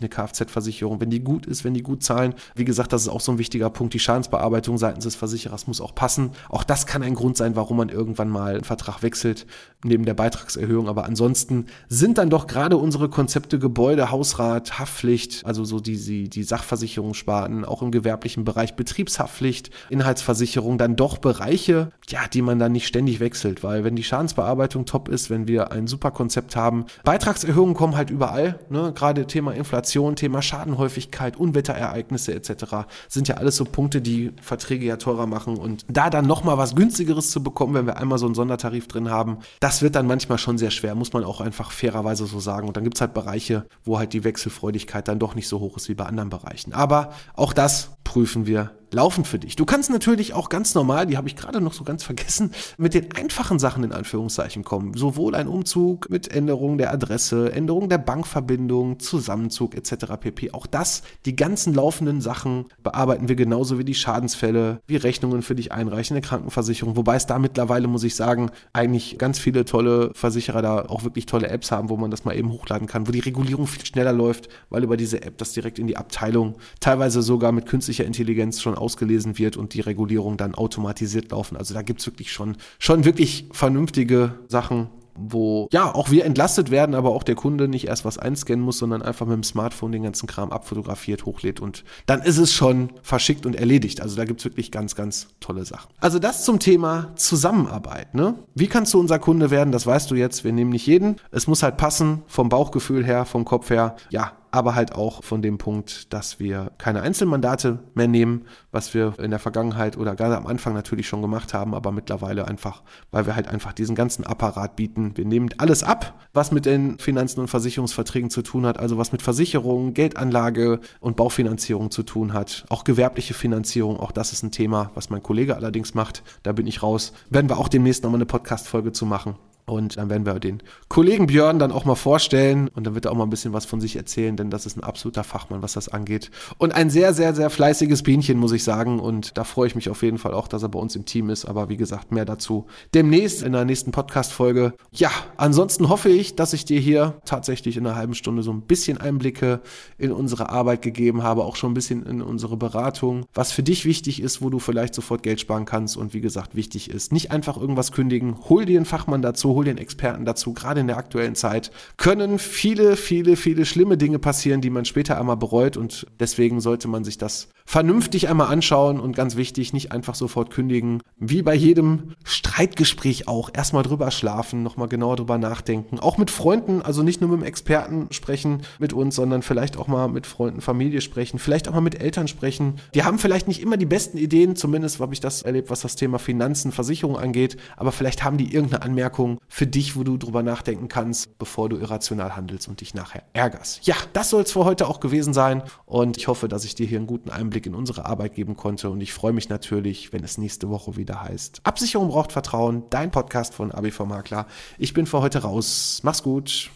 [0.00, 1.00] eine Kfz-Versicherung.
[1.00, 2.34] Wenn die gut ist, wenn die gut zahlen.
[2.54, 3.94] Wie gesagt, das ist auch so ein wichtiger Punkt.
[3.94, 6.30] Die Schadensbearbeitung seitens des Versicherers muss auch passen.
[6.48, 9.46] Auch das kann ein Grund sein, warum man irgendwann mal einen Vertrag wechselt,
[9.84, 10.88] neben der Beitragserhöhung.
[10.88, 16.42] Aber ansonsten sind dann doch gerade unsere Konzepte Gebäude, Hausrat, Haftpflicht, also so die, die,
[16.42, 22.72] Sachversicherungssparten, auch im gewerblichen Bereich Betriebshaft Haftpflicht, Inhaltsversicherung dann doch Bereiche, ja, die man dann
[22.72, 26.86] nicht ständig wechselt, weil wenn die Schadensbearbeitung top ist, wenn wir ein super Konzept haben,
[27.04, 28.92] Beitragserhöhungen kommen halt überall, ne?
[28.94, 32.86] gerade Thema Inflation, Thema Schadenhäufigkeit, Unwetterereignisse etc.
[33.08, 36.74] sind ja alles so Punkte, die Verträge ja teurer machen und da dann nochmal was
[36.74, 40.38] günstigeres zu bekommen, wenn wir einmal so einen Sondertarif drin haben, das wird dann manchmal
[40.38, 43.14] schon sehr schwer, muss man auch einfach fairerweise so sagen und dann gibt es halt
[43.14, 46.72] Bereiche, wo halt die Wechselfreudigkeit dann doch nicht so hoch ist wie bei anderen Bereichen.
[46.72, 49.56] Aber auch das prüfen wir laufen für dich.
[49.56, 52.94] Du kannst natürlich auch ganz normal, die habe ich gerade noch so ganz vergessen, mit
[52.94, 54.94] den einfachen Sachen in Anführungszeichen kommen.
[54.94, 60.12] Sowohl ein Umzug mit Änderung der Adresse, Änderung der Bankverbindung, Zusammenzug etc.
[60.20, 60.52] pp.
[60.52, 65.54] Auch das, die ganzen laufenden Sachen bearbeiten wir genauso wie die Schadensfälle, wie Rechnungen für
[65.54, 66.96] dich einreichen, eine Krankenversicherung.
[66.96, 71.26] Wobei es da mittlerweile, muss ich sagen, eigentlich ganz viele tolle Versicherer da auch wirklich
[71.26, 74.12] tolle Apps haben, wo man das mal eben hochladen kann, wo die Regulierung viel schneller
[74.12, 78.60] läuft, weil über diese App das direkt in die Abteilung, teilweise sogar mit künstlicher Intelligenz
[78.60, 81.56] schon ausgelesen wird und die Regulierung dann automatisiert laufen.
[81.56, 86.94] Also da gibt's wirklich schon, schon wirklich vernünftige Sachen, wo ja auch wir entlastet werden,
[86.94, 90.02] aber auch der Kunde nicht erst was einscannen muss, sondern einfach mit dem Smartphone den
[90.02, 94.00] ganzen Kram abfotografiert, hochlädt und dann ist es schon verschickt und erledigt.
[94.00, 95.90] Also da gibt's wirklich ganz, ganz tolle Sachen.
[96.00, 98.14] Also das zum Thema Zusammenarbeit.
[98.14, 98.34] Ne?
[98.54, 99.72] Wie kannst du unser Kunde werden?
[99.72, 100.44] Das weißt du jetzt.
[100.44, 101.16] Wir nehmen nicht jeden.
[101.30, 103.96] Es muss halt passen vom Bauchgefühl her, vom Kopf her.
[104.10, 109.18] Ja, aber halt auch von dem Punkt, dass wir keine Einzelmandate mehr nehmen, was wir
[109.18, 113.26] in der Vergangenheit oder gerade am Anfang natürlich schon gemacht haben, aber mittlerweile einfach, weil
[113.26, 115.16] wir halt einfach diesen ganzen Apparat bieten.
[115.16, 119.10] Wir nehmen alles ab, was mit den Finanzen und Versicherungsverträgen zu tun hat, also was
[119.10, 122.66] mit Versicherungen, Geldanlage und Baufinanzierung zu tun hat.
[122.68, 126.22] Auch gewerbliche Finanzierung, auch das ist ein Thema, was mein Kollege allerdings macht.
[126.42, 127.14] Da bin ich raus.
[127.30, 129.36] Werden wir auch demnächst nochmal eine Podcast-Folge zu machen.
[129.64, 133.12] Und dann werden wir den Kollegen Björn dann auch mal vorstellen und dann wird er
[133.12, 135.74] auch mal ein bisschen was von sich erzählen, denn das ist ein absoluter Fachmann, was
[135.74, 136.30] das angeht.
[136.58, 138.98] Und ein sehr, sehr, sehr fleißiges Bienchen, muss ich sagen.
[138.98, 141.30] Und da freue ich mich auf jeden Fall auch, dass er bei uns im Team
[141.30, 141.44] ist.
[141.44, 144.74] Aber wie gesagt, mehr dazu demnächst in der nächsten Podcast-Folge.
[144.90, 148.62] Ja, ansonsten hoffe ich, dass ich dir hier tatsächlich in einer halben Stunde so ein
[148.62, 149.60] bisschen Einblicke
[149.96, 153.84] in unsere Arbeit gegeben habe, auch schon ein bisschen in unsere Beratung, was für dich
[153.84, 155.96] wichtig ist, wo du vielleicht sofort Geld sparen kannst.
[155.96, 159.64] Und wie gesagt, wichtig ist, nicht einfach irgendwas kündigen, hol dir einen Fachmann dazu hol
[159.64, 160.52] den Experten dazu.
[160.52, 165.18] Gerade in der aktuellen Zeit können viele, viele, viele schlimme Dinge passieren, die man später
[165.18, 169.92] einmal bereut und deswegen sollte man sich das vernünftig einmal anschauen und ganz wichtig, nicht
[169.92, 171.00] einfach sofort kündigen.
[171.18, 173.50] Wie bei jedem Streitgespräch auch.
[173.52, 175.98] Erstmal drüber schlafen, nochmal genauer drüber nachdenken.
[175.98, 179.88] Auch mit Freunden, also nicht nur mit dem Experten sprechen mit uns, sondern vielleicht auch
[179.88, 182.76] mal mit Freunden, Familie sprechen, vielleicht auch mal mit Eltern sprechen.
[182.94, 185.96] Die haben vielleicht nicht immer die besten Ideen, zumindest habe ich das erlebt, was das
[185.96, 190.42] Thema Finanzen, Versicherung angeht, aber vielleicht haben die irgendeine Anmerkung für dich, wo du drüber
[190.42, 193.86] nachdenken kannst, bevor du irrational handelst und dich nachher ärgerst.
[193.86, 196.86] Ja, das soll es für heute auch gewesen sein und ich hoffe, dass ich dir
[196.86, 198.90] hier einen guten Einblick in unsere Arbeit geben konnte.
[198.90, 201.60] Und ich freue mich natürlich, wenn es nächste Woche wieder heißt.
[201.64, 204.46] Absicherung braucht Vertrauen, dein Podcast von ABV Makler.
[204.78, 206.00] Ich bin für heute raus.
[206.02, 206.70] Mach's gut.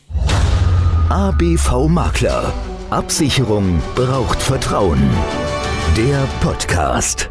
[1.09, 2.52] ABV Makler.
[2.90, 5.00] Absicherung braucht Vertrauen.
[5.96, 7.31] Der Podcast.